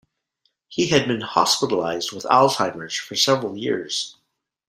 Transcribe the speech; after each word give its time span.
He 0.67 0.87
had 0.87 1.07
been 1.07 1.21
hospitalized 1.21 2.11
with 2.11 2.23
Alzheimer's 2.23 2.95
for 2.95 3.15
several 3.15 3.55
years. 3.55 4.17